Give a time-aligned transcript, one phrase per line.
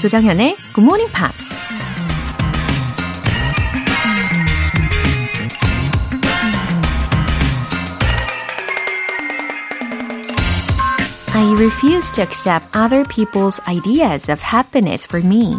[0.00, 1.58] 조정현의 Good Morning Pops.
[11.34, 15.58] I refuse to accept other people's ideas of happiness for me,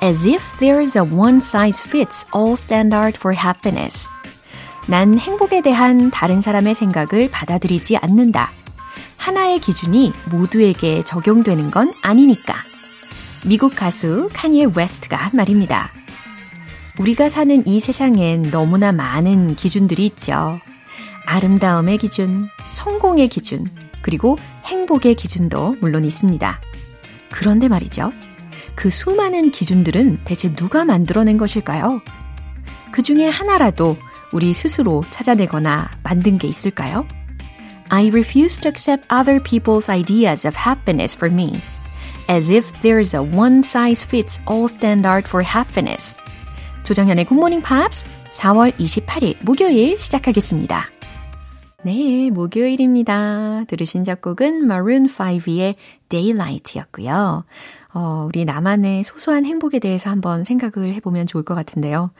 [0.00, 4.08] as if there is a one size fits all standard for happiness.
[4.86, 8.50] 난 행복에 대한 다른 사람의 생각을 받아들이지 않는다.
[9.18, 12.54] 하나의 기준이 모두에게 적용되는 건 아니니까.
[13.46, 15.92] 미국 가수 카니에 웨스트가 한 말입니다.
[16.98, 20.58] 우리가 사는 이 세상엔 너무나 많은 기준들이 있죠.
[21.26, 23.66] 아름다움의 기준, 성공의 기준,
[24.02, 26.60] 그리고 행복의 기준도 물론 있습니다.
[27.30, 28.12] 그런데 말이죠.
[28.74, 32.00] 그 수많은 기준들은 대체 누가 만들어낸 것일까요?
[32.90, 33.96] 그 중에 하나라도
[34.32, 37.06] 우리 스스로 찾아내거나 만든 게 있을까요?
[37.90, 41.60] I refuse to accept other people's ideas of happiness for me,
[42.28, 46.16] as if there's a one size fits all standard for happiness.
[46.84, 50.86] 조정현의 굿모닝 팝스 4월 28일 목요일 시작하겠습니다.
[51.84, 53.64] 네, 목요일입니다.
[53.68, 55.76] 들으신 작곡은 Maroon 5의
[56.08, 57.44] Daylight였고요.
[57.94, 62.10] 어, 우리 나만의 소소한 행복에 대해서 한번 생각을 해보면 좋을 것 같은데요.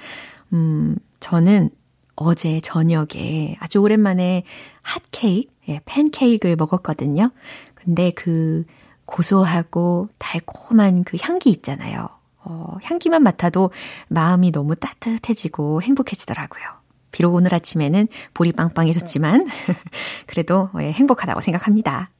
[0.52, 1.70] 음, 저는
[2.14, 4.44] 어제 저녁에 아주 오랜만에
[4.82, 7.30] 핫케이크, 예, 팬케이크를 먹었거든요.
[7.74, 8.64] 근데 그
[9.06, 12.08] 고소하고 달콤한 그 향기 있잖아요.
[12.44, 13.70] 어, 향기만 맡아도
[14.08, 16.62] 마음이 너무 따뜻해지고 행복해지더라고요.
[17.10, 19.46] 비록 오늘 아침에는 볼이 빵빵해졌지만,
[20.26, 22.10] 그래도 예, 행복하다고 생각합니다.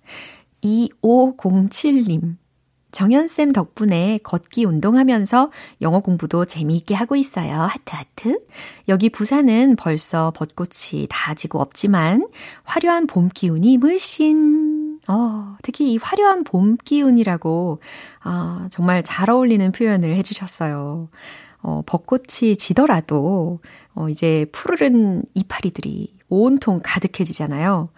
[0.64, 2.36] 2507님.
[2.92, 5.50] 정연쌤 덕분에 걷기 운동하면서
[5.82, 7.60] 영어 공부도 재미있게 하고 있어요.
[7.60, 8.40] 하트, 하트.
[8.88, 12.26] 여기 부산은 벌써 벚꽃이 다 지고 없지만,
[12.64, 14.65] 화려한 봄 기운이 물씬.
[15.08, 17.80] 어, 특히 이 화려한 봄 기운이라고,
[18.22, 21.08] 아, 정말 잘 어울리는 표현을 해주셨어요.
[21.62, 23.60] 어, 벚꽃이 지더라도,
[23.94, 27.88] 어, 이제 푸르른 이파리들이 온통 가득해지잖아요.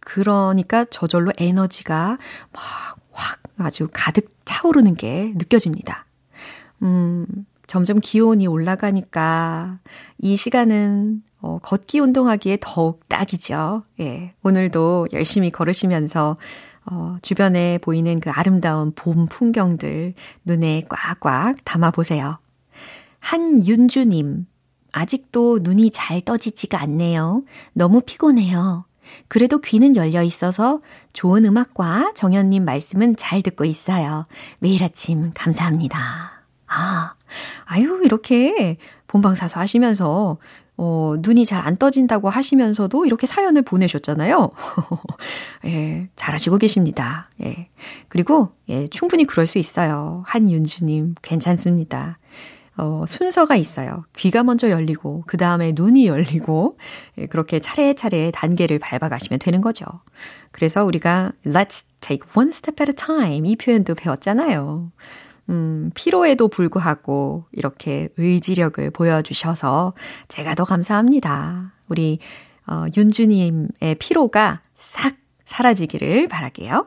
[0.00, 2.18] 그러니까 저절로 에너지가
[2.52, 6.06] 막 확 아주 가득 차오르는 게 느껴집니다.
[6.82, 7.26] 음,
[7.66, 9.78] 점점 기온이 올라가니까
[10.18, 13.84] 이 시간은 어, 걷기 운동하기에 더욱 딱이죠.
[14.00, 14.34] 예.
[14.42, 16.36] 오늘도 열심히 걸으시면서
[16.90, 20.14] 어, 주변에 보이는 그 아름다운 봄 풍경들
[20.44, 22.38] 눈에 꽉꽉 담아보세요.
[23.18, 24.46] 한윤주님,
[24.92, 27.42] 아직도 눈이 잘 떠지지가 않네요.
[27.72, 28.84] 너무 피곤해요.
[29.28, 30.80] 그래도 귀는 열려 있어서
[31.12, 34.26] 좋은 음악과 정현님 말씀은 잘 듣고 있어요.
[34.58, 36.42] 매일 아침 감사합니다.
[36.68, 37.14] 아,
[37.64, 38.76] 아유, 이렇게
[39.06, 40.38] 본방사수 하시면서,
[40.78, 44.50] 어, 눈이 잘 안 떠진다고 하시면서도 이렇게 사연을 보내셨잖아요.
[45.66, 47.28] 예, 잘하시고 계십니다.
[47.42, 47.68] 예.
[48.08, 50.22] 그리고, 예, 충분히 그럴 수 있어요.
[50.26, 52.18] 한윤주님, 괜찮습니다.
[52.76, 54.04] 어, 순서가 있어요.
[54.16, 56.78] 귀가 먼저 열리고, 그 다음에 눈이 열리고,
[57.18, 59.86] 예, 그렇게 차례차례 단계를 밟아가시면 되는 거죠.
[60.52, 64.92] 그래서 우리가 let's take one step at a time 이 표현도 배웠잖아요.
[65.48, 69.94] 음, 피로에도 불구하고 이렇게 의지력을 보여주셔서
[70.28, 71.72] 제가 더 감사합니다.
[71.88, 72.18] 우리,
[72.66, 76.86] 어, 윤주님의 피로가 싹 사라지기를 바랄게요.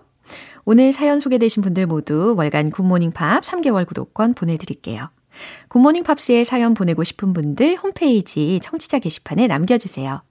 [0.66, 5.10] 오늘 사연 소개되신 분들 모두 월간 굿모닝 팝 3개월 구독권 보내드릴게요.
[5.70, 10.22] 굿모닝 팝스에 사연 보내고 싶은 분들 홈페이지 청취자 게시판에 남겨주세요.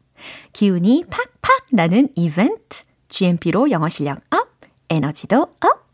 [0.53, 2.83] 기운이 팍팍 나는 이벤트.
[3.09, 4.49] GMP로 영어 실력 up,
[4.91, 5.88] 에너지도 up.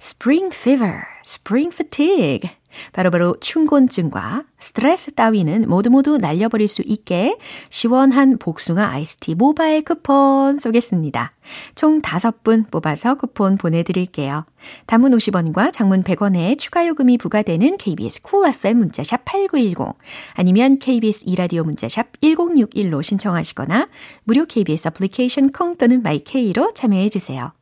[0.00, 2.60] Spring Fever, Spring Fatigue.
[2.92, 7.36] 바로바로 춘곤증과 스트레스 따위는 모두 모두 날려버릴 수 있게
[7.68, 11.32] 시원한 복숭아 아이스티 모바일 쿠폰 쏘겠습니다.
[11.74, 14.44] 총 5분 뽑아서 쿠폰 보내드릴게요.
[14.86, 19.96] 단문 50원과 장문 100원에 추가 요금이 부과되는 KBS Cool FM 문자샵 8910
[20.34, 23.88] 아니면 KBS 2라디오 문자샵 1061로 신청하시거나
[24.24, 27.52] 무료 KBS 애플리케이션 콩 또는 마이케이로 참여해주세요.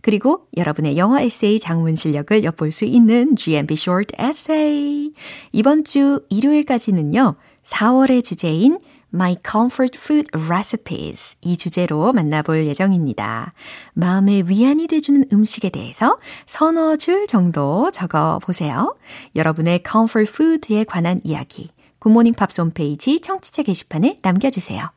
[0.00, 5.12] 그리고 여러분의 영어 에세이 장문 실력을 엿볼 수 있는 GMP Short Essay.
[5.52, 8.78] 이번 주 일요일까지는요, 4월의 주제인
[9.14, 13.52] My Comfort Food Recipes 이 주제로 만나볼 예정입니다.
[13.94, 18.96] 마음의 위안이 돼주는 음식에 대해서 서너 줄 정도 적어 보세요.
[19.36, 24.90] 여러분의 comfort food에 관한 이야기, 굿모닝 팝스 홈페이지 청취자 게시판에 남겨주세요.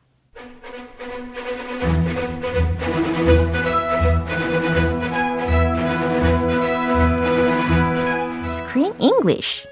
[8.78, 9.66] Korean English.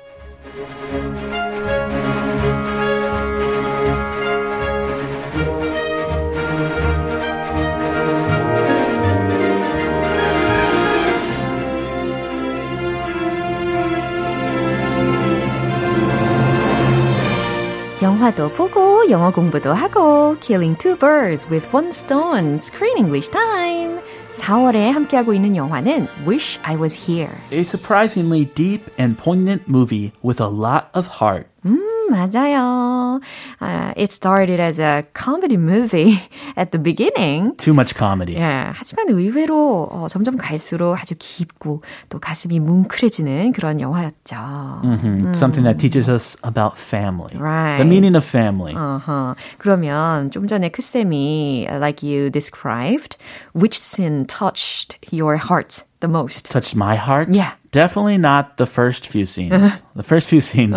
[18.03, 22.59] 영화도 보고 영어 공부도 하고 Killing two birds with one stone.
[22.61, 24.01] Screen English time.
[24.36, 30.42] 4월에 함께하고 있는 영화는 Wish I Was Here A surprisingly deep and poignant movie with
[30.42, 31.48] a lot of heart.
[31.66, 31.80] 음,
[32.11, 33.21] 맞아요.
[33.61, 36.21] Uh, it started as a comedy movie
[36.57, 37.55] at the beginning.
[37.57, 38.35] Too much comedy.
[38.37, 44.37] 예, 하지만 의외로 어, 점점 갈수록 아주 깊고 또 가슴이 뭉클해지는 그런 영화였죠.
[44.85, 45.35] Mhm.
[45.35, 47.37] Something that teaches us about family.
[47.37, 47.79] Right.
[47.79, 48.75] The meaning of family.
[48.75, 49.35] 어허.
[49.59, 53.17] 그러면 좀 전에 크쌤이 like you described,
[53.55, 56.52] which scene touched your heart the most?
[56.52, 57.30] Touched my heart.
[57.32, 57.52] Yeah.
[57.72, 59.84] Definitely not the first few scenes.
[59.96, 60.76] The first few scenes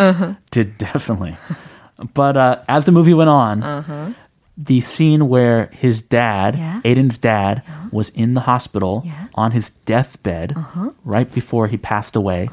[0.51, 1.37] did definitely.
[2.15, 4.15] But uh, as the movie went on,
[4.57, 6.81] the scene where his dad, Yeah.
[6.87, 9.27] Aiden's dad, was in the hospital Yeah.
[9.35, 10.55] on his deathbed
[11.03, 12.47] right before he passed away,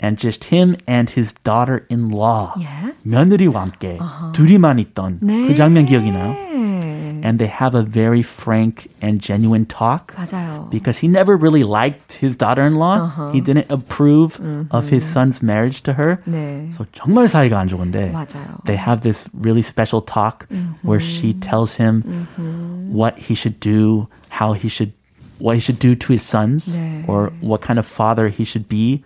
[0.00, 2.92] and just him and his daughter-in-law, Yeah.
[3.04, 3.98] 며느리와 함께
[4.32, 6.32] 둘이만 있던 그 장면 기억이 나요?
[7.16, 7.20] 네.
[7.24, 10.68] And they have a very frank and genuine talk 맞아요.
[10.70, 13.32] because he never really liked his daughter-in-law.
[13.32, 14.40] He didn't approve
[14.70, 16.20] of his son's marriage to her.
[16.26, 16.72] 네.
[16.74, 18.64] So 정말 사이가 안 좋은데 맞아요.
[18.64, 20.46] they have this really special talk
[20.82, 22.02] where she tells him
[22.92, 24.92] what he should do, how he should
[25.38, 27.04] what he should do to his sons 네.
[27.08, 29.02] or what kind of father he should be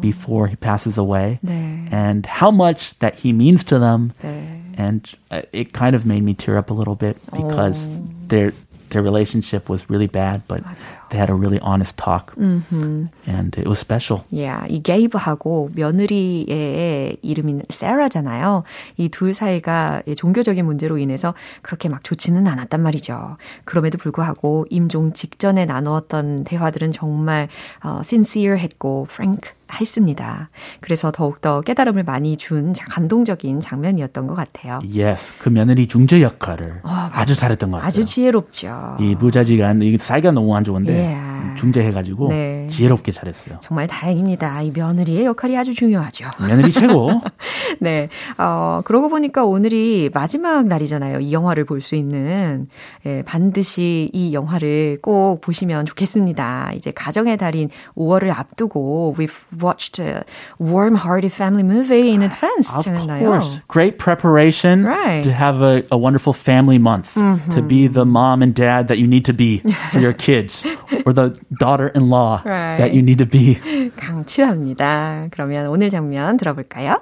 [0.00, 1.88] before he passes away 네.
[1.90, 4.62] and how much that he means to them 네.
[4.77, 5.01] And
[5.31, 7.87] uh, it kind of made me tear up a little bit because
[8.27, 8.51] their
[8.91, 10.61] their relationship was really bad, but
[11.09, 14.23] they had a really honest talk, and it was special.
[14.29, 18.63] Yeah, 이 게이브하고 며느리의 이름인 세라잖아요.
[18.97, 23.37] 이 둘 사이가 이 종교적인 문제로 인해서 그렇게 막 좋지는 않았단 말이죠.
[23.65, 27.47] 그럼에도 불구하고 임종 직전에 나누었던 대화들은 정말
[27.83, 30.49] 어, sincere했고 frank 했습니다.
[30.81, 34.79] 그래서 더욱더 깨달음을 많이 준 자- 감동적인 장면이었던 것 같아요.
[34.83, 37.87] Yes, 그 며느리 중재 역할을 아주 잘했던 것 같아요.
[37.87, 38.97] 아주 지혜롭죠.
[38.99, 41.55] 이 부자지간 이 사이가 너무 안 좋은데 Yeah.
[41.57, 42.67] 중재해가지고 네.
[42.69, 43.59] 지혜롭게 잘했어요.
[43.61, 44.61] 정말 다행입니다.
[44.61, 46.29] 이 며느리의 역할이 아주 중요하죠.
[46.39, 47.21] 며느리 최고.
[47.79, 48.09] 네.
[48.37, 51.19] 어, 그러고 보니까 오늘이 마지막 날이잖아요.
[51.19, 52.67] 이 영화를 볼 수 있는.
[53.05, 56.71] 예, 반드시 이 영화를 꼭 보시면 좋겠습니다.
[56.75, 60.24] 이제 가정의 달인 5월을 앞두고 we've watched a
[60.58, 62.68] warm-hearted family movie in advance.
[62.74, 63.20] Of 잖아요.
[63.24, 63.60] course.
[63.68, 65.22] Great preparation Right.
[65.22, 69.06] to have a, a wonderful family month, to be the mom and dad that you
[69.06, 69.58] need to be
[69.92, 70.64] for your kids,
[71.06, 72.76] or the daughter in law Right.
[72.78, 73.58] that you need to be.
[73.96, 75.28] 강추합니다.
[75.30, 77.00] 그러면 오늘 장면 들어볼까요?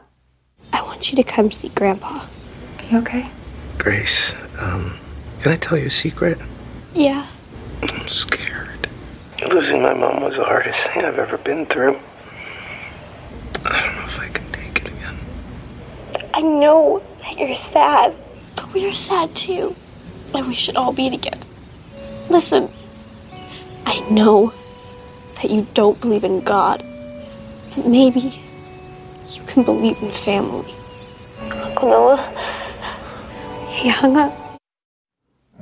[0.72, 2.20] I want you to come see Grandpa.
[2.78, 3.26] Are you okay?
[3.78, 4.92] Grace, um,
[5.40, 6.38] can I tell you a secret?
[6.94, 7.24] Yeah.
[7.82, 8.88] I'm scared.
[9.48, 11.96] Losing my mom was the hardest thing I've ever been through.
[16.43, 18.13] Know that you're sad,
[18.55, 19.75] but we are sad too.
[20.35, 21.45] And we should all be together.
[22.29, 22.69] Listen,
[23.85, 24.51] I know
[25.35, 26.83] that you don't believe in God.
[27.75, 28.19] But maybe
[29.29, 30.73] you can believe in family.
[31.41, 34.42] Uncle Noah, he hung up.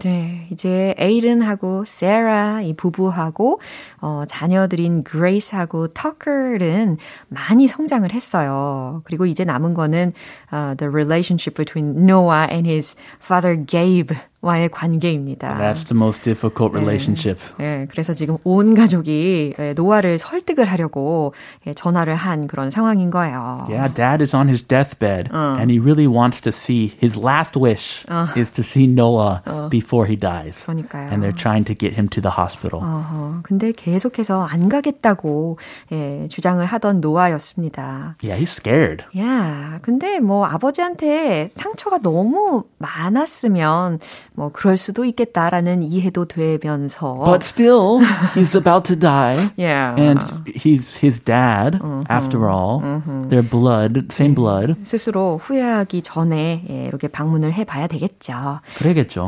[0.02, 3.62] 네, 이제 에이른하고 세라 이 부부하고
[4.00, 9.02] 어, 자녀들인 그레이스하고 터커는 많이 성장을 했어요.
[9.06, 10.14] 그리고 이제 남은 거는
[10.52, 15.58] uh, the relationship between Noah and his father Gabe 와의 관계입니다.
[15.58, 17.40] That's the most difficult relationship.
[17.60, 21.34] 예, 그래서 지금 온 가족이 예, 노아를 설득을 하려고
[21.68, 23.64] 예, 전화를 한 그런 상황인 거예요.
[23.70, 28.04] Yeah, dad is on his deathbed and he really wants to see his last wish
[28.36, 30.66] is to see Noah before he dies.
[30.66, 31.12] 그러니까요.
[31.12, 32.82] And they're trying to get him to the hospital.
[32.82, 35.60] 어허, 근데 계속해서 안 가겠다고
[35.92, 38.16] 예, 주장을 하던 노아였습니다.
[38.24, 39.06] Yeah, he's scared.
[39.20, 44.00] 야, 근데 뭐 아버지한테 상처가 너무 많았으면
[44.34, 48.00] 뭐 그럴 수도 있겠다라는 이해도 되면서 But still,
[48.34, 49.38] he's about to die.
[49.58, 49.96] Yeah.
[50.00, 52.82] And he's his dad, after all.
[53.28, 54.76] Their blood, same blood.
[54.86, 58.62] 스스로 후회하기 전에 예, 이렇게 방문을 해 봐야 되겠죠.
[58.78, 59.28] 그래야겠죠.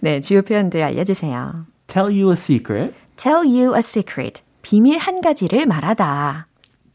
[0.00, 1.66] 네, 주요 표현들 알려 주세요.
[1.88, 2.94] Tell you a secret.
[3.16, 4.42] Tell you a secret.
[4.62, 6.46] 비밀 한 가지를 말하다.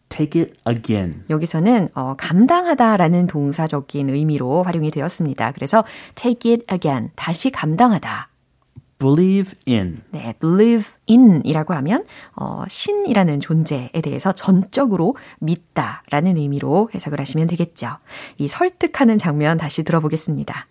[0.09, 1.23] Take it again.
[1.29, 5.51] 여기서는 어, 감당하다라는 동사적인 의미로 활용이 되었습니다.
[5.51, 5.83] 그래서
[6.15, 7.09] take it again.
[7.15, 8.29] 다시 감당하다.
[8.99, 10.01] Believe in.
[10.11, 12.03] 네, believe in이라고 하면
[12.35, 17.97] 어, 신이라는 존재에 대해서 전적으로 믿다라는 의미로 해석을 하시면 되겠죠.
[18.37, 20.67] 이 설득하는 장면 다시 들어보겠습니다.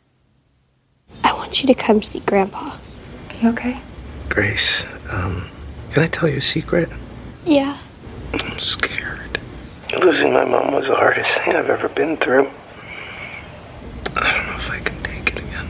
[1.23, 2.73] I want you to come see Grandpa.
[3.31, 3.77] Are you okay?
[4.29, 5.45] Grace, um,
[5.93, 6.89] can I tell you a secret?
[7.47, 7.77] Yeah.
[8.33, 9.26] I'm scared.
[9.95, 12.49] Losing my mom was the hardest thing I've ever been through.
[14.17, 15.69] I don't know if I can take it again.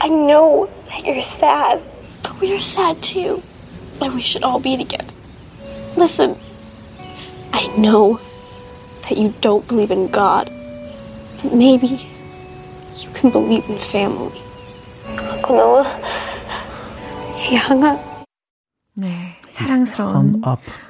[0.00, 1.82] I know that you're sad,
[2.22, 3.42] but we are sad too.
[4.00, 5.12] And we should all be together.
[5.96, 6.36] Listen,
[7.52, 8.20] I know
[9.02, 10.50] that you don't believe in God.
[11.42, 14.40] But maybe you can believe in family.
[15.18, 18.00] Uncle Noah, he hung up.
[18.94, 20.42] 네, 사랑스러운.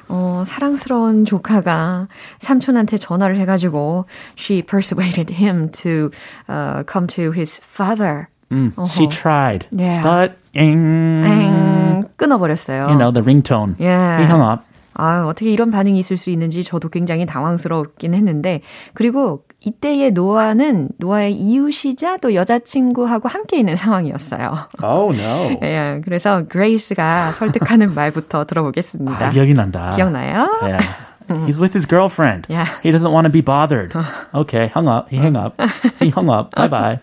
[0.09, 4.05] 어, 사랑스러운 조카가 삼촌한테 전화를 해가지고
[4.39, 6.11] she persuaded him to
[6.49, 8.29] uh, come to his father.
[8.51, 10.03] Mm, She tried, Yeah.
[10.03, 12.89] but ing, 엥, 끊어버렸어요.
[12.91, 13.75] you know the ringtone.
[13.79, 14.19] Yeah.
[14.21, 14.65] He hung up.
[14.95, 18.61] 아, 어떻게 이런 반응이 있을 수 있는지 저도 굉장히 당황스럽긴 했는데,
[18.93, 24.69] 그리고 이때의 노아는 노아의 이웃이자 또 여자친구하고 함께 있는 상황이었어요.
[24.83, 25.59] Oh no.
[25.63, 29.27] 예, 그래서 그레이스가 설득하는 말부터 들어보겠습니다.
[29.27, 29.95] 아, 기억이 난다.
[29.95, 30.49] 기억나요?
[30.63, 30.85] Yeah.
[31.47, 32.47] He's with his girlfriend.
[32.51, 32.67] Yeah.
[32.83, 33.95] He doesn't want to be bothered.
[34.35, 35.09] Okay, hung up.
[35.09, 35.61] He hung up.
[36.01, 36.55] He hung up.
[36.55, 37.01] Bye bye.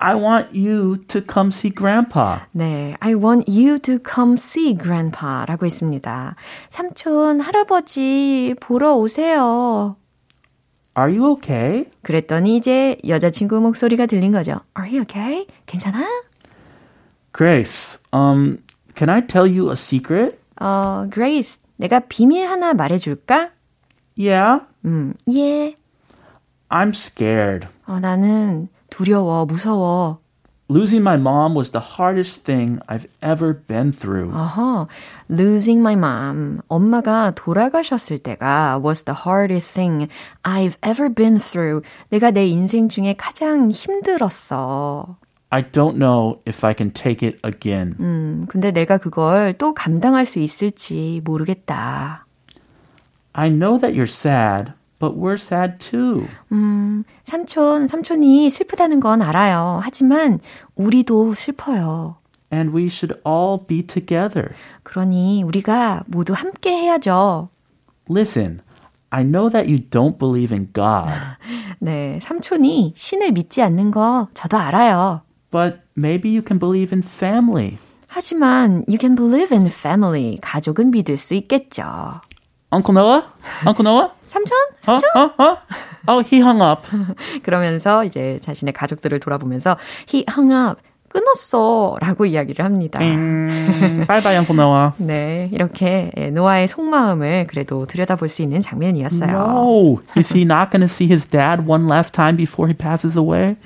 [0.00, 2.40] I want you to come see grandpa.
[2.54, 6.36] 네, I want you to come see grandpa 라고 했습니다.
[6.70, 9.96] 삼촌, 할아버지 보러 오세요.
[10.98, 11.84] Are you okay?
[12.02, 14.58] 그랬더니 이제 여자친구 목소리가 들린 거죠.
[14.76, 15.46] Are you okay?
[15.66, 16.04] 괜찮아?
[17.32, 18.58] Grace, um,
[18.96, 20.38] can I tell you a secret?
[20.60, 23.50] 어, Grace, 내가 비밀 하나 말해줄까?
[24.18, 24.64] Yeah.
[24.84, 25.76] 음, 예.
[26.68, 27.68] I'm scared.
[27.86, 30.18] 어, 나는 두려워, 무서워.
[30.69, 34.31] Losing my mom was the hardest thing I've ever been through.
[34.31, 34.87] 어허,
[35.29, 36.61] losing my mom.
[36.67, 40.07] 엄마가 돌아가셨을 때가 was the hardest thing
[40.43, 41.83] I've ever been through.
[42.09, 45.17] 내가 내 인생 중에 가장 힘들었어.
[45.49, 47.95] I don't know if I can take it again.
[47.99, 52.25] 음, 근데 내가 그걸 또 감당할 수 있을지 모르겠다.
[53.33, 56.26] I know that you're sad, But we're sad too.
[56.52, 59.80] 음, 삼촌, 삼촌이 슬프다는 건 알아요.
[59.82, 60.40] 하지만
[60.76, 62.16] 우리도 슬퍼요.
[62.52, 64.50] And we should all be together.
[64.82, 67.50] 그러니 우리가 모두 함께 해야죠.
[68.10, 68.60] Listen,
[69.10, 71.08] I know that you don't believe in God,
[71.78, 75.22] 네, 삼촌이 신을 믿지 않는 거 저도 알아요.
[75.50, 77.78] but maybe you can believe in family.
[78.06, 80.38] 하지만 you can believe in family.
[80.42, 82.20] 가족은 믿을 수 있겠죠.
[82.70, 83.24] Uncle Noah?
[83.66, 84.10] Uncle Noah?
[84.28, 84.52] 삼촌?
[84.86, 85.00] Huh?
[85.14, 85.30] Huh?
[85.38, 85.56] Huh?
[86.06, 86.82] Oh, he hung up.
[87.42, 89.76] 그러면서 이제 자신의 가족들을 돌아보면서
[90.12, 90.80] he hung up.
[91.08, 91.96] 끊었어.
[92.02, 93.00] 라고 이야기를 합니다.
[93.00, 94.92] Mm, bye bye, Uncle Noah.
[94.98, 99.30] 네, 이렇게 예, 노아의 속마음을 그래도 들여다볼 수 있는 장면이었어요.
[99.30, 100.00] No.
[100.18, 103.56] Is he not going to see his dad one last time before he passes away?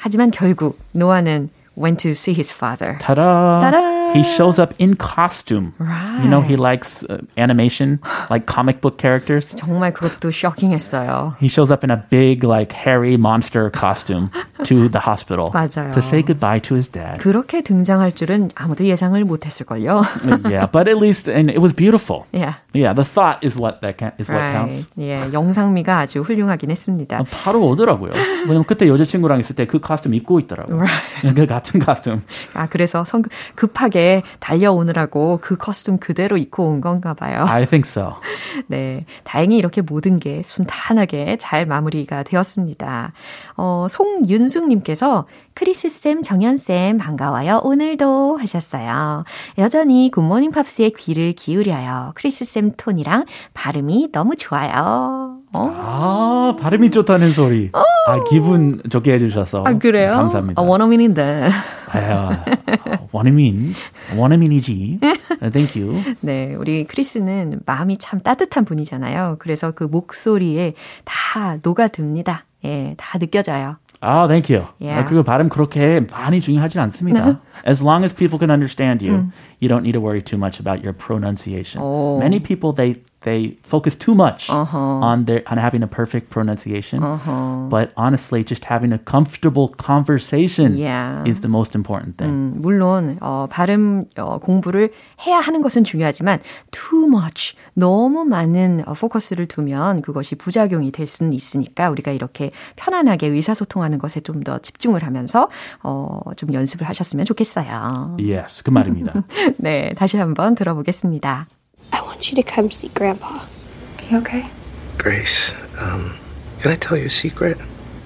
[0.00, 2.98] 하지만 결국 노아는 went to see his father.
[2.98, 3.60] Ta-da!
[3.60, 3.97] Ta-da!
[4.18, 5.74] He shows up in costume.
[5.78, 6.22] Right.
[6.24, 9.54] You know, he likes uh, animation, like comic book characters.
[9.54, 11.36] 정말 그것도 쇼킹했어요.
[11.40, 14.30] He shows up in a big, like, hairy monster costume
[14.64, 15.92] to the hospital 맞아요.
[15.94, 17.18] to say goodbye to his dad.
[17.20, 20.02] 그렇게 등장할 줄은 아무도 예상을 못했을걸요.
[20.50, 22.26] yeah, but at least, and it was beautiful.
[22.32, 22.54] yeah.
[22.74, 24.52] Yeah, the thought is what that ca- is what Right.
[24.52, 24.88] counts.
[24.98, 27.22] 예, 영상미가 아주 훌륭하긴 했습니다.
[27.30, 28.10] 바로 오더라고요.
[28.46, 30.84] 왜냐면 그때 여자친구랑 있을 때 그 코스튬 입고 있더라고요.
[31.34, 32.22] 그 같은 코스튬.
[32.54, 33.22] 아, 그래서 성,
[33.54, 34.07] 급하게
[34.40, 37.44] 달려오느라고 그 커스튬 그대로 입고 온 건가 봐요.
[37.46, 38.14] I think so.
[38.68, 39.04] 네.
[39.24, 43.12] 다행히 이렇게 모든 게 순탄하게 잘 마무리가 되었습니다.
[43.56, 47.60] 어, 송윤숙님께서 크리스쌤, 정연쌤, 반가워요.
[47.64, 49.24] 오늘도 하셨어요.
[49.58, 52.12] 여전히 굿모닝 팝스의 귀를 기울여요.
[52.14, 53.24] 크리스쌤 톤이랑
[53.54, 55.37] 발음이 너무 좋아요.
[55.54, 55.72] 어?
[55.74, 57.70] 아, 발음이 좋다는 소리.
[57.72, 59.64] 아, 기분 좋게 해주셔서.
[59.66, 60.12] 아, 그래요?
[60.12, 60.60] 감사합니다.
[60.60, 61.48] 아, 원어민인데.
[61.90, 62.28] 아유,
[63.12, 63.72] 원어민,
[64.16, 65.00] 원어민이지.
[65.52, 66.02] Thank you.
[66.20, 69.36] 네, 우리 크리스는 마음이 참 따뜻한 분이잖아요.
[69.38, 70.74] 그래서 그 목소리에
[71.04, 72.44] 다 녹아듭니다.
[72.64, 73.76] 예, 다 느껴져요.
[74.00, 74.68] 아, thank you.
[74.80, 75.02] Yeah.
[75.02, 77.40] 아, 그리고 발음 그렇게 많이 중요하진 않습니다.
[77.66, 80.84] As long as people can understand you, you don't need to worry too much about
[80.84, 81.82] your pronunciation.
[81.82, 82.18] 오.
[82.20, 85.02] Many people they they focus too much Uh-huh.
[85.02, 87.02] on their on having a perfect pronunciation.
[87.68, 91.22] But honestly, just having a comfortable conversation Yeah.
[91.26, 92.30] is the most important thing.
[92.32, 94.90] 음, 물론 어, 발음 어, 공부를
[95.26, 96.38] 해야 하는 것은 중요하지만
[96.70, 103.26] too much 너무 많은 어, 포커스를 두면 그것이 부작용이 될 수는 있으니까 우리가 이렇게 편안하게
[103.28, 105.48] 의사소통하는 것에 좀 더 집중을 하면서
[105.82, 108.16] 어, 좀 연습을 하셨으면 좋겠어요.
[108.20, 109.12] Yes, 그 말입니다.
[109.58, 111.46] 네, 다시 한번 들어보겠습니다.
[112.18, 113.46] I want you to come see Grandpa.
[114.10, 114.50] You okay?
[114.98, 116.18] Grace, um,
[116.58, 117.56] can I tell you a secret?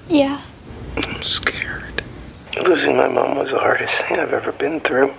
[0.07, 0.39] Yeah.
[0.97, 2.03] I'm scared.
[2.63, 5.11] Losing my mom was the hardest thing I've ever been through.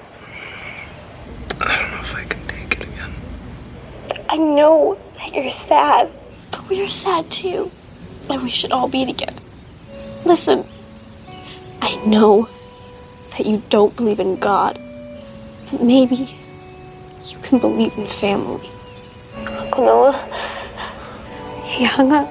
[1.66, 3.12] I don't know if I can take it again.
[4.28, 6.08] I know that you're sad,
[6.52, 7.72] but we are sad too.
[8.30, 9.42] And we should all be together.
[10.24, 10.64] Listen,
[11.82, 12.48] I know
[13.32, 14.78] that you don't believe in God.
[15.72, 18.70] But maybe you can believe in family.
[21.96, 22.28] Hung up.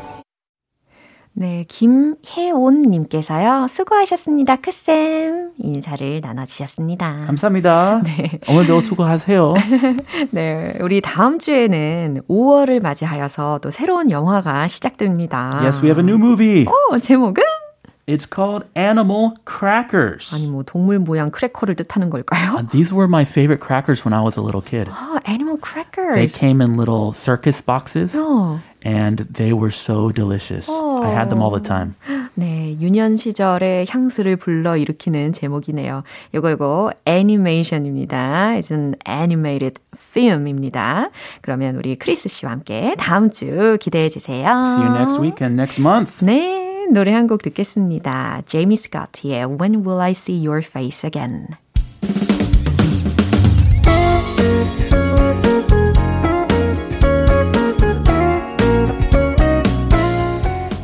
[1.35, 5.53] 네, 김혜온님께서요, 수고하셨습니다, 크쌤.
[5.57, 7.25] 인사를 나눠주셨습니다.
[7.25, 8.01] 감사합니다.
[8.05, 8.39] 네.
[8.47, 9.55] 오늘도 수고하세요.
[10.31, 15.59] 네, 우리 다음 주에는 5월을 맞이하여서 또 새로운 영화가 시작됩니다.
[15.61, 16.65] yes, we have a new movie.
[16.67, 17.41] 어, 제목은?
[18.08, 20.34] It's called Animal Crackers.
[20.34, 22.54] 아니, 뭐, 동물 모양 크래커를 뜻하는 걸까요?
[22.56, 24.88] Uh, these were my favorite crackers when I was a little kid.
[24.90, 26.14] 아, animal crackers.
[26.14, 28.60] They came in little circus boxes 어.
[28.82, 30.70] and they were so delicious.
[30.70, 31.96] I had them all the time.
[32.32, 36.02] 네, 유년 시절의 향수를 불러 일으키는 제목이네요.
[36.32, 38.52] 요거 요거 애니메이션입니다.
[38.56, 41.10] It's an animated film입니다.
[41.42, 44.48] 그러면 우리 크리스 씨와 함께 다음 주 기대해 주세요.
[44.48, 46.24] See you next week and next month.
[46.24, 46.61] 네,
[46.91, 48.41] 노래 한 곡 듣겠습니다.
[48.45, 51.47] 제이미 스코트의 When Will I See Your Face Again.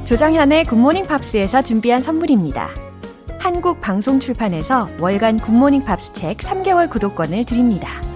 [0.06, 2.70] 조정현의 굿모닝 팝스에서 준비한 선물입니다.
[3.38, 8.09] 한국 방송 출판에서 월간 굿모닝 팝스 책 3개월 구독권을 드립니다.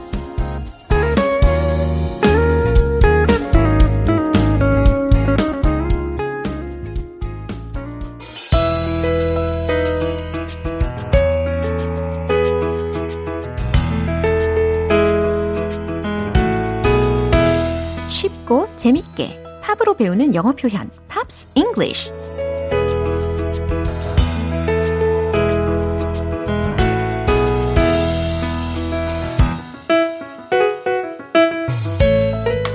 [18.84, 22.10] 재밌게 팝으로 배우는 영어 표현 Pops English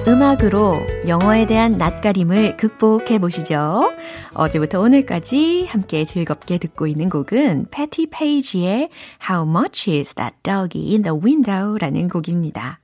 [0.06, 3.92] 음악으로 영어에 대한 낯가림을 극복해 보시죠.
[4.32, 8.88] 어제부터 오늘까지 함께 즐겁게 듣고 있는 곡은 패티 페이지의
[9.28, 12.80] How Much Is That Doggy in the Window라는 곡입니다.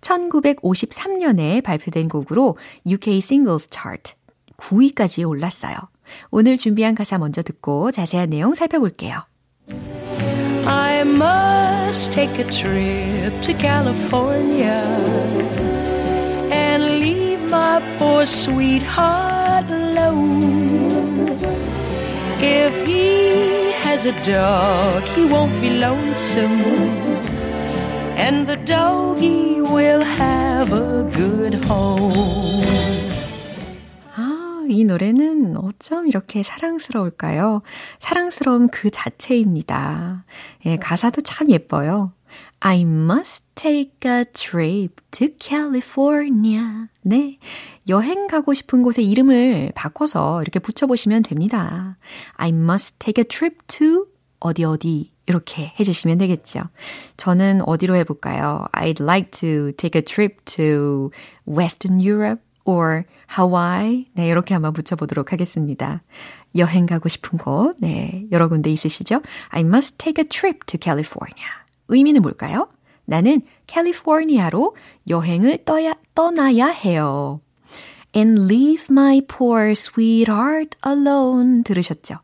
[0.00, 4.14] 1953년에 발표된 곡으로 UK Singles Chart
[4.56, 5.76] 9위까지 올랐어요.
[6.30, 9.24] 오늘 준비한 가사 먼저 듣고 자세한 내용 살펴볼게요.
[10.66, 14.84] I must take a trip to California
[16.50, 21.36] and leave my poor sweetheart alone.
[22.40, 27.23] If he has a dog, he won't be lonesome.
[28.16, 32.12] And the doggy will have a good home.
[34.14, 37.62] 아, 이 노래는 어쩜 이렇게 사랑스러울까요?
[37.98, 40.24] 사랑스러움 그 자체입니다.
[40.66, 42.12] 예, 가사도 참 예뻐요.
[42.60, 46.88] I must take a trip to California.
[47.02, 47.38] 네.
[47.88, 51.98] 여행 가고 싶은 곳의 이름을 바꿔서 이렇게 붙여보시면 됩니다.
[52.34, 54.06] I must take a trip to
[54.40, 56.60] 어디 어디 이렇게 해주시면 되겠죠.
[57.16, 58.66] 저는 어디로 해볼까요?
[58.72, 61.10] I'd like to take a trip to
[61.48, 63.04] Western Europe or
[63.38, 64.06] Hawaii.
[64.14, 66.02] 네, 이렇게 한번 붙여보도록 하겠습니다.
[66.56, 69.22] 여행 가고 싶은 곳, 네, 여러 군데 있으시죠?
[69.48, 71.48] I must take a trip to California.
[71.88, 72.68] 의미는 뭘까요?
[73.06, 74.76] 나는 캘리포니아로
[75.08, 77.40] 여행을 떠야, 떠나야 해요.
[78.16, 81.64] And leave my poor sweetheart alone.
[81.64, 82.18] 들으셨죠?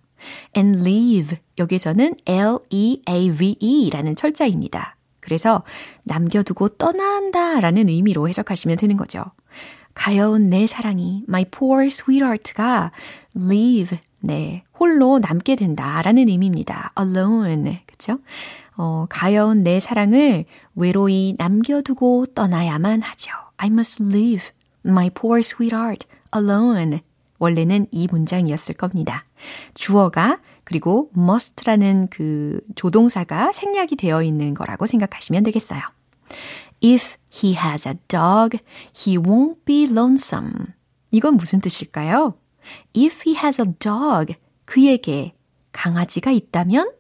[0.57, 1.39] And leave.
[1.59, 4.97] 여기서는 L-E-A-V-E 라는 철자입니다.
[5.21, 5.63] 그래서
[6.05, 9.25] 남겨두고 떠난다 라는 의미로 해석하시면 되는 거죠.
[9.95, 12.93] 가여운 내 사랑이, my poor sweetheart가
[13.37, 16.93] leave, 네, 홀로 남게 된다 라는 의미입니다.
[16.99, 18.19] alone, 그쵸?
[18.77, 23.33] 어, 가여운 내 사랑을 외로이 남겨두고 떠나야만 하죠.
[23.59, 24.51] I must leave
[24.85, 27.01] my poor sweetheart alone.
[27.39, 29.25] 원래는 이 문장이었을 겁니다.
[29.75, 35.81] 주어가 그리고 must라는 그 조동사가 생략이 되어 있는 거라고 생각하시면 되겠어요.
[36.83, 38.59] If he has a dog,
[38.97, 40.53] he won't be lonesome.
[41.11, 42.35] 이건 무슨 뜻일까요?
[42.97, 45.35] If he has a dog, 그에게
[45.73, 46.91] 강아지가 있다면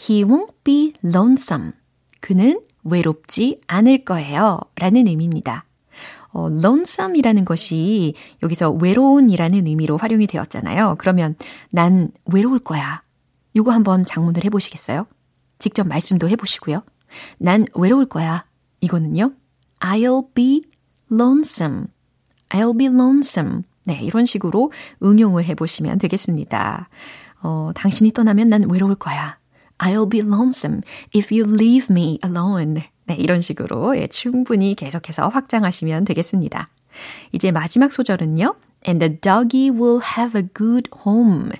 [0.00, 1.72] he won't be lonesome.
[2.20, 4.58] 그는 외롭지 않을 거예요.
[4.76, 5.64] 라는 의미입니다.
[6.32, 10.96] 어, lonesome이라는 것이 여기서 외로운이라는 의미로 활용이 되었잖아요.
[10.98, 11.36] 그러면
[11.70, 13.02] 난 외로울 거야.
[13.56, 15.06] 요거 한번 장문을 해보시겠어요?
[15.58, 16.82] 직접 말씀도 해보시고요.
[17.38, 18.44] 난 외로울 거야.
[18.80, 19.32] 이거는요.
[19.80, 20.62] I'll be
[21.10, 21.86] lonesome.
[22.50, 23.62] I'll be lonesome.
[23.84, 26.88] 네, 이런 식으로 응용을 해보시면 되겠습니다.
[27.42, 29.38] 어, 당신이 떠나면 난 외로울 거야.
[29.78, 30.82] I'll be lonesome
[31.16, 32.82] if you leave me alone.
[33.10, 36.68] 네, 이런 식으로 예, 충분히 계속해서 확장하시면 되겠습니다.
[37.32, 38.54] 이제 마지막 소절은요.
[38.86, 41.50] And the doggy will have a good home.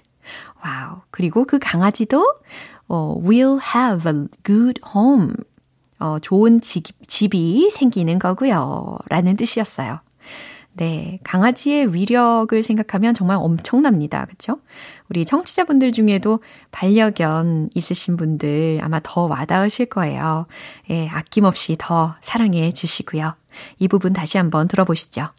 [0.64, 1.00] 와우.
[1.10, 2.24] 그리고 그 강아지도
[2.86, 5.34] 어, will have a good home.
[5.98, 8.98] 어, 좋은 집, 집이 생기는 거고요.
[9.08, 9.98] 라는 뜻이었어요.
[10.72, 14.26] 네, 강아지의 위력을 생각하면 정말 엄청납니다.
[14.26, 14.60] 그쵸?
[15.08, 20.46] 우리 청취자분들 중에도 반려견 있으신 분들 아마 더 와닿으실 거예요.
[20.90, 23.34] 예, 아낌없이 더 사랑해 주시고요.
[23.78, 25.30] 이 부분 다시 한번 들어보시죠.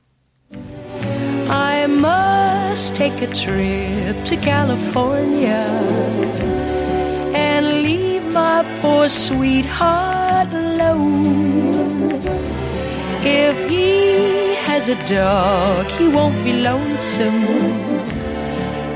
[1.50, 5.68] I must take a trip to California
[7.34, 12.20] and leave my poor sweetheart alone.
[13.24, 14.41] If he
[14.82, 17.46] has a dog, he won't be lonesome.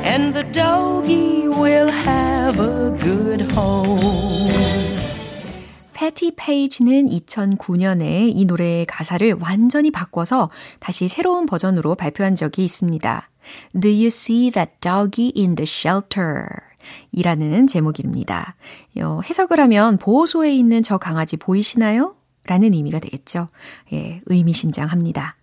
[0.04, 4.00] And the doggy will have a good home.
[5.94, 13.30] 패티 페이지는 2009년에 이 노래의 가사를 완전히 바꿔서 다시 새로운 버전으로 발표한 적이 있습니다.
[13.80, 16.48] Do you see that doggy in the shelter?
[17.12, 18.56] 이라는 제목입니다.
[19.02, 22.16] 어, 해석을 하면 보호소에 있는 저 강아지 보이시나요?
[22.46, 23.48] 라는 의미가 되겠죠.
[23.94, 25.36] 예, 의미심장합니다.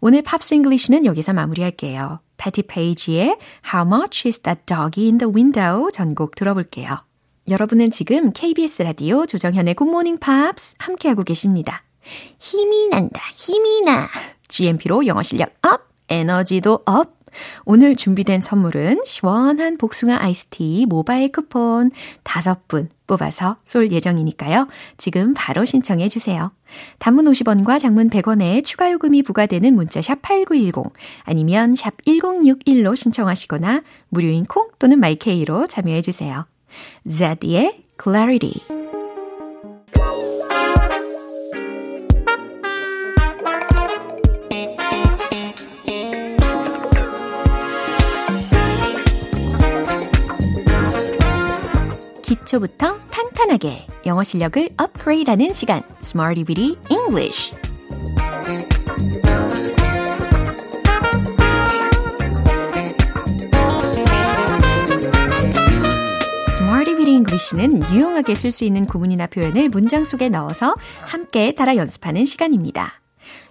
[0.00, 2.20] 오늘 Pops English는 여기서 마무리할게요.
[2.36, 3.36] 패티 페이지의
[3.72, 7.04] How much is that doggy in the window 전곡 들어볼게요.
[7.48, 11.82] 여러분은 지금 KBS 라디오 조정현의 Good Morning Pops 함께하고 계십니다.
[12.38, 14.08] 힘이 난다, 힘이 나.
[14.48, 17.19] GMP로 영어 실력 up, 에너지도 up.
[17.64, 21.90] 오늘 준비된 선물은 시원한 복숭아 아이스티 모바일 쿠폰
[22.24, 24.68] 5분 뽑아서 쏠 예정이니까요.
[24.96, 26.52] 지금 바로 신청해 주세요.
[26.98, 30.92] 단문 50원과 장문 100원에 추가 요금이 부과되는 문자 샵 8910
[31.24, 36.46] 아니면 샵 1061로 신청하시거나 무료인 콩 또는 마이케이로 참여해 주세요.
[37.08, 38.99] Zed의 Clarity.
[52.50, 57.54] 기초부터 탄탄하게 영어 실력을 업그레이드하는 시간, Smarty Bitty English.
[67.06, 73.00] English는 유용하게 쓸 수 있는 구문이나 표현을 문장 속에 넣어서 함께 따라 연습하는 시간입니다.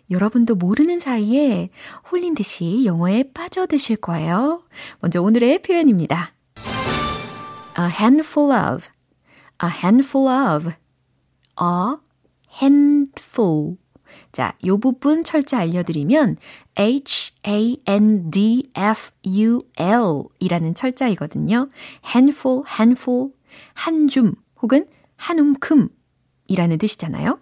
[0.09, 1.69] 여러분도 모르는 사이에
[2.09, 4.63] 홀린 듯이 영어에 빠져드실 거예요.
[5.01, 6.33] 먼저 오늘의 표현입니다.
[7.77, 8.89] A handful of,
[9.63, 10.73] a handful of,
[11.61, 11.95] a
[12.61, 13.77] handful.
[14.31, 16.37] 자, 요 부분 철자 알려드리면
[16.77, 17.83] H-A-N-D-F-U-L
[20.39, 21.69] 이라는 철자이거든요.
[22.05, 23.31] handful, handful,
[23.73, 25.89] 한 줌 혹은 한 움큼
[26.47, 27.39] 이라는 뜻이잖아요.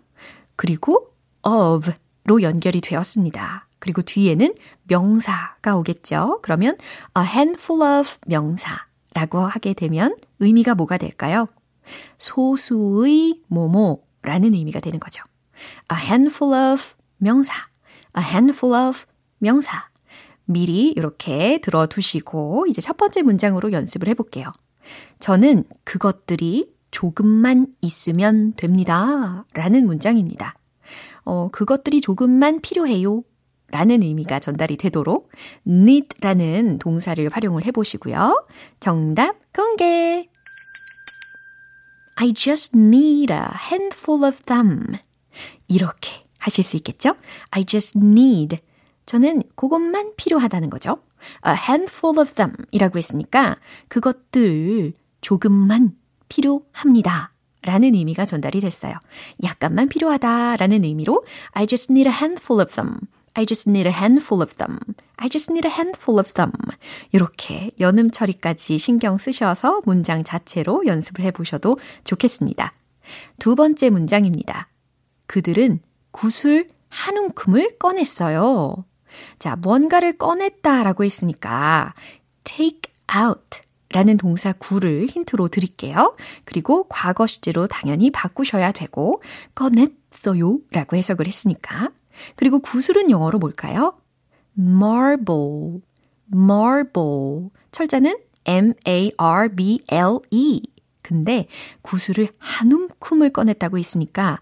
[0.56, 1.14] 그리고
[1.44, 3.68] of로 연결이 되었습니다.
[3.80, 6.40] 그리고 뒤에는 명사가 오겠죠.
[6.42, 6.78] 그러면
[7.18, 8.87] a handful of 명사
[9.18, 11.48] 라고 하게 되면 의미가 뭐가 될까요?
[12.20, 15.24] 소수의 뭐뭐라는 의미가 되는 거죠.
[15.92, 16.84] a handful of
[17.18, 17.52] 명사,
[18.16, 19.06] a handful of
[19.40, 19.90] 명사.
[20.46, 24.54] 미리 이렇게 들어두시고 이제 첫 번째 문장으로 연습을 해볼게요.
[25.20, 29.46] 저는 그것들이 조금만 있으면 됩니다.
[29.54, 30.54] 라는 문장입니다.
[31.26, 33.24] 어, 그것들이 조금만 필요해요.
[33.70, 35.30] 라는 의미가 전달이 되도록
[35.68, 38.46] need 라는 동사를 활용을 해보시고요.
[38.80, 40.30] 정답 공개!
[42.16, 44.98] I just need a handful of them.
[45.68, 47.16] 이렇게 하실 수 있겠죠?
[47.52, 48.58] I just need.
[49.06, 50.98] 저는 그것만 필요하다는 거죠.
[51.46, 55.96] A handful of them 이라고 했으니까 그것들 조금만
[56.30, 57.34] 필요합니다.
[57.64, 58.94] 라는 의미가 전달이 됐어요.
[59.44, 63.00] 약간만 필요하다 라는 의미로 I just need a handful of them.
[63.38, 64.80] I just need a handful of them.
[65.18, 66.52] I just need a handful of them.
[67.12, 72.74] 이렇게 연음 처리까지 신경 쓰셔서 문장 자체로 연습을 해보셔도 좋겠습니다.
[73.38, 74.70] 두 번째 문장입니다.
[75.28, 78.84] 그들은 구슬 한 움큼을 꺼냈어요.
[79.38, 81.94] 자, 뭔가를 꺼냈다 라고 했으니까
[82.44, 86.18] take out 라는 동사 구를 힌트로 드릴게요.
[86.44, 89.22] 그리고 과거 시제로 당연히 바꾸셔야 되고
[89.54, 91.92] 꺼냈어요 라고 해석을 했으니까
[92.36, 94.00] 그리고 구슬은 영어로 뭘까요?
[94.58, 95.82] marble,
[96.34, 97.50] marble.
[97.72, 99.02] 철자는 M-A-R-B-L-E.
[101.02, 101.48] 근데
[101.82, 104.40] 구슬을 한 움큼을 꺼냈다고 했으니까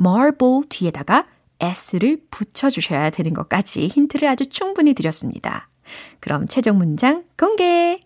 [0.00, 1.26] marble 뒤에다가
[1.60, 5.68] s를 붙여주셔야 되는 것까지 힌트를 아주 충분히 드렸습니다.
[6.20, 8.00] 그럼 최종 문장 공개!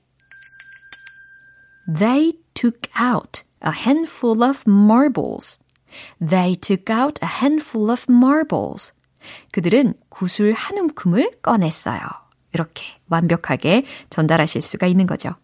[1.98, 5.58] They took out a handful of marbles.
[6.26, 8.92] They took out a handful of marbles.
[9.52, 12.00] 그들은 구슬 한 움큼을 꺼냈어요.
[12.52, 15.34] 이렇게 완벽하게 전달하실 수가 있는 거죠.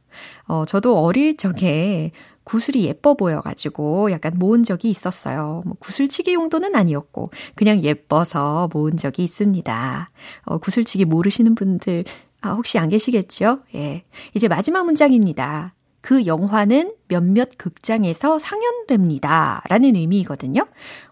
[0.47, 2.13] 어, 저도 어릴 적에
[2.45, 5.63] 구슬이 예뻐 보여가지고 약간 모은 적이 있었어요.
[5.65, 10.11] 뭐 구슬치기 용도는 아니었고, 그냥 예뻐서 모은 적이 있습니다.
[10.47, 12.05] 어, 구슬치기 모르시는 분들,
[12.41, 13.61] 아, 혹시 안 계시겠죠?
[13.77, 14.05] 예.
[14.35, 15.75] 이제 마지막 문장입니다.
[16.03, 19.63] 그 영화는 몇몇 극장에서 상연됩니다.
[19.69, 20.67] 라는 의미이거든요.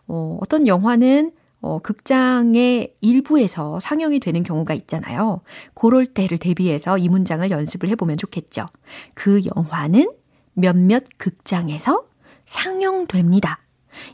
[0.06, 5.42] 어, 어떤 영화는 어, 극장의 일부에서 상영이 되는 경우가 있잖아요.
[5.74, 8.66] 그럴 때를 대비해서 이 문장을 연습을 해보면 좋겠죠.
[9.14, 10.10] 그 영화는
[10.54, 12.04] 몇몇 극장에서
[12.46, 13.60] 상영됩니다.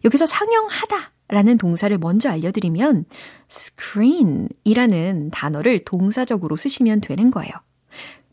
[0.04, 0.96] 여기서 상영하다
[1.28, 3.04] 라는 동사를 먼저 알려드리면
[3.50, 7.52] screen 이라는 단어를 동사적으로 쓰시면 되는 거예요.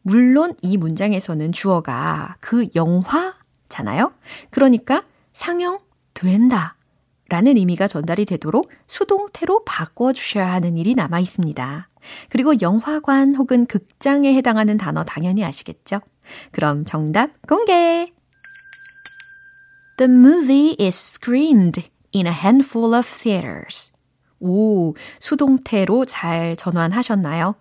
[0.04, 4.13] 물론 이 문장에서는 주어가 그 영화잖아요.
[4.52, 6.76] 그러니까 상영된다
[7.30, 11.89] 라는 의미가 전달이 되도록 수동태로 바꿔주셔야 하는 일이 남아 있습니다.
[12.30, 16.02] 그리고 영화관 혹은 극장에 해당하는 단어 당연히 아시겠죠?
[16.52, 18.12] 그럼 정답 공개!
[19.98, 23.92] The movie is screened in a handful of theaters.
[24.39, 27.56] 오, 수동태로 잘 전환하셨나요?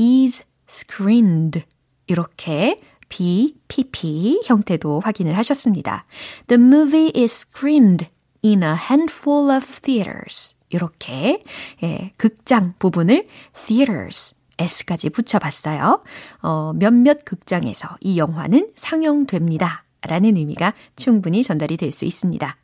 [0.00, 1.64] is screened.
[2.06, 6.04] 이렇게 B, PP 형태도 확인을 하셨습니다.
[6.48, 8.08] The movie is screened
[8.44, 10.54] in a handful of theaters.
[10.70, 11.44] 이렇게
[11.82, 16.02] 예, 극장 부분을 theaters s까지 붙여봤어요.
[16.42, 19.84] 어, 몇몇 극장에서 이 영화는 상영됩니다.
[20.06, 22.56] 라는 의미가 충분히 전달이 될 수 있습니다.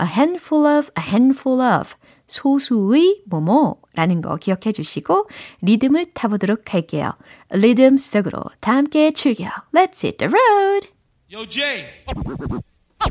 [0.00, 1.94] A handful of, a handful of.
[2.27, 5.27] 소수의 뭐뭐라는 거 기억해 주시고
[5.61, 7.11] 리듬을 타보도록 할게요.
[7.49, 9.49] 리듬 속으로 다 함께 출격.
[9.73, 10.87] Let's hit the road.
[11.29, 11.85] Yo, Jay.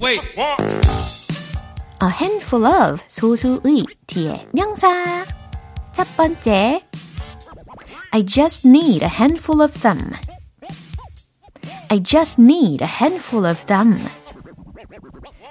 [0.03, 0.21] Wait.
[2.03, 5.25] A handful of 소수의 뒤에 명사.
[5.93, 6.83] 첫 번째.
[8.13, 10.15] I just need a handful of them.
[11.91, 14.01] I just need a handful of them.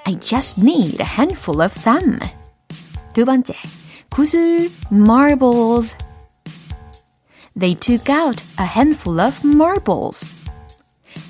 [0.06, 2.20] I just need a handful of them.
[3.14, 3.54] 두 번째,
[4.10, 5.96] 구슬, marbles.
[7.58, 10.24] They took out a handful of marbles.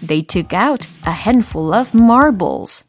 [0.06, 2.86] They took out a handful of marbles.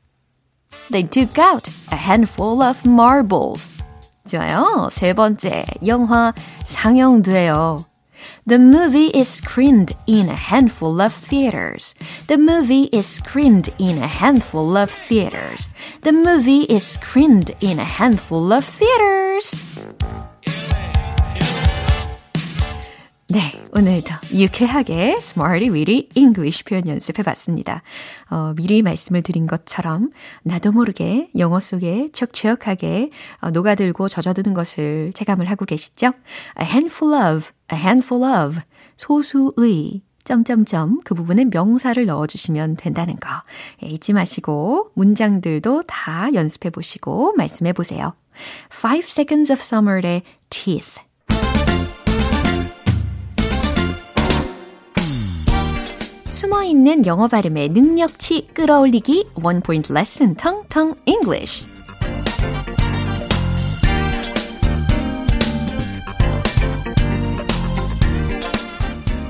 [0.90, 3.68] They took out a handful of marbles.
[4.28, 4.88] 좋아요.
[4.90, 6.32] 세 번째, 영화
[6.64, 7.84] 상영돼요.
[8.45, 11.95] The movie is screened in a handful of theaters.
[12.27, 15.69] The movie is screened in a handful of theaters.
[16.01, 19.53] The movie is screened in a handful of theaters.
[23.35, 27.81] 네, 오늘도 유쾌하게 Smarty Weedy English 표현 연습해봤습니다.
[28.29, 30.11] 어, 미리 말씀을 드린 것처럼
[30.43, 33.09] 나도 모르게 영어 속에 촉촉하게
[33.41, 36.13] 어, 녹아들고 젖어드는 것을 체감을 하고 계시죠?
[36.61, 38.61] A handful of, a handful of,
[38.95, 43.27] 소수의, 점점점 그 부분에 명사를 넣어주시면 된다는 거
[43.83, 48.13] 예, 잊지 마시고 문장들도 다 연습해 보시고 말씀해 보세요.
[48.73, 51.01] Five Seconds of Summer의 Teeth
[56.35, 61.63] 숨어있는 영어 발음의 능력치 끌어올리기 원 포인트 레슨 텅텅 English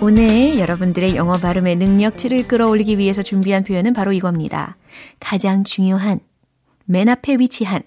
[0.02, 4.76] 오늘 여러분들의 영어 발음의 능력치를 끌어올리기 위해서 준비한 표현은 바로 이겁니다.
[5.20, 6.20] 가장 중요한,
[6.86, 7.84] 맨 앞에 위치한.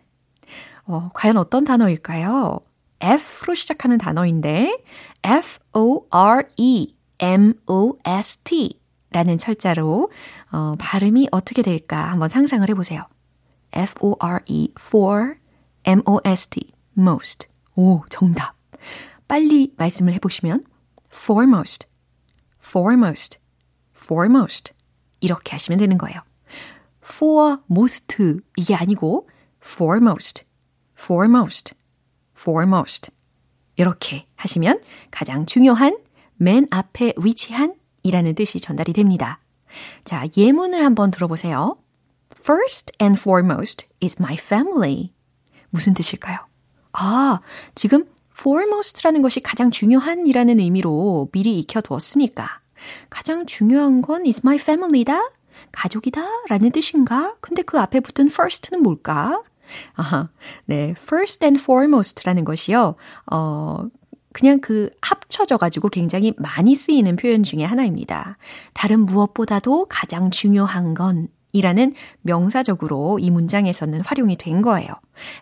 [0.85, 2.61] 어, 과연 어떤 단어일까요?
[3.01, 4.79] F로 시작하는 단어인데,
[5.25, 5.99] F-O-R-E-M-O-S-T
[9.11, 10.11] 라는 철자로,
[10.53, 13.07] 어, 발음이 어떻게 될까 한번 상상을 해보세요.
[13.73, 15.35] F-O-R-E, for,
[15.85, 17.49] M-O-S-T, most.
[17.75, 18.55] 오, 정답.
[19.27, 20.65] 빨리 말씀을 해보시면,
[21.13, 21.87] foremost.
[22.63, 23.39] foremost,
[23.97, 24.73] foremost.
[25.21, 26.21] 이렇게 하시면 되는 거예요.
[27.03, 29.29] foremost 이게 아니고
[29.65, 30.45] foremost,
[30.99, 31.75] foremost,
[32.39, 33.11] foremost.
[33.77, 35.99] 이렇게 하시면 가장 중요한
[36.37, 39.41] 맨 앞에 위치한 이라는 뜻이 전달이 됩니다.
[40.05, 41.77] 자, 예문을 한번 들어보세요.
[42.41, 45.13] First and foremost is my family.
[45.71, 46.39] 무슨 뜻일까요?
[46.93, 47.41] 아,
[47.75, 48.07] 지금
[48.39, 52.61] foremost라는 것이 가장 중요한이라는 의미로 미리 익혀두었으니까
[53.11, 55.31] 가장 중요한 건 is my family다?
[55.73, 56.25] 가족이다?
[56.49, 57.37] 라는 뜻인가?
[57.41, 59.43] 근데 그 앞에 붙은 first는 뭘까?
[59.95, 60.31] 아하,
[60.65, 62.95] 네, first and foremost라는 것이요,
[63.31, 63.85] 어,
[64.39, 68.39] 그냥 그 합쳐져 가지고 굉장히 많이 쓰이는 표현 중에 하나입니다.
[68.73, 74.91] 다른 무엇보다도 가장 중요한 건 이라는 명사적으로 이 문장에서는 활용이 된 거예요.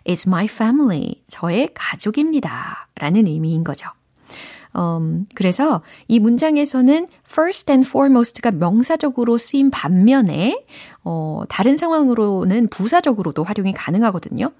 [0.03, 1.21] It's my family.
[1.27, 2.87] 저의 가족입니다.
[2.95, 3.87] 라는 의미인 거죠.
[4.77, 10.63] 음, 그래서 이 문장에서는 first and foremost가 명사적으로 쓰인 반면에
[11.03, 14.51] 어, 다른 상황으로는 부사적으로도 활용이 가능하거든요.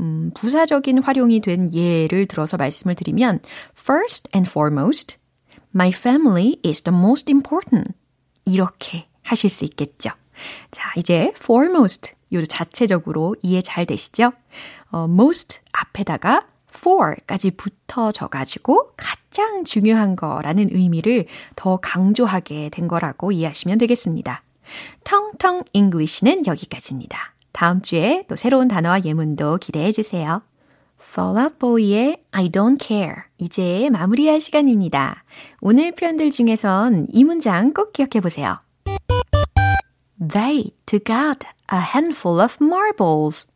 [0.00, 3.40] 음, 부사적인 활용이 된 예를 들어서 말씀을 드리면
[3.78, 5.18] first and foremost
[5.74, 7.92] my family is the most important
[8.44, 10.10] 이렇게 하실 수 있겠죠.
[10.70, 14.32] 자, 이제 foremost 요 자체적으로 이해 잘 되시죠?
[14.90, 23.78] 어, most 앞에다가 fore까지 붙어져 가지고 가장 중요한 거라는 의미를 더 강조하게 된 거라고 이해하시면
[23.78, 24.42] 되겠습니다.
[25.04, 27.34] 텅텅 English는 여기까지입니다.
[27.52, 30.42] 다음 주에 또 새로운 단어와 예문도 기대해 주세요.
[31.00, 33.14] Fall Out Boy의 I don't care.
[33.38, 35.24] 이제 마무리할 시간입니다.
[35.60, 38.58] 오늘 표현들 중에선 이 문장 꼭 기억해 보세요.
[40.18, 43.46] They took out a handful of marbles.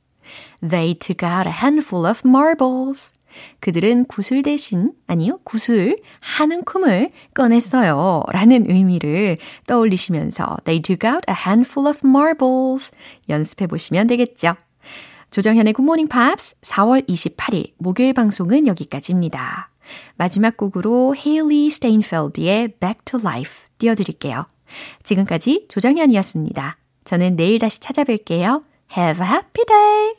[0.60, 3.12] They took out a handful of marbles.
[3.60, 8.24] 그들은 구슬 대신, 아니요, 구슬 한 움큼을 꺼냈어요.
[8.32, 12.92] 라는 의미를 떠올리시면서 They took out a handful of marbles.
[13.28, 14.56] 연습해 보시면 되겠죠.
[15.30, 19.70] 조정현의 굿모닝 팝스 4월 28일 목요일 방송은 여기까지입니다.
[20.16, 24.46] 마지막 곡으로 헤일리 스테인펠드의 Back to Life 띄워드릴게요.
[25.02, 26.76] 지금까지 조정현이었습니다.
[27.04, 28.64] 저는 내일 다시 찾아뵐게요.
[28.96, 30.14] Have a happy day!